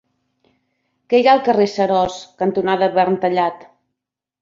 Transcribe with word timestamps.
Què 1.11 1.19
hi 1.19 1.27
ha 1.27 1.35
al 1.35 1.45
carrer 1.49 1.69
Seròs 1.75 2.19
cantonada 2.43 2.91
Verntallat? 3.01 3.67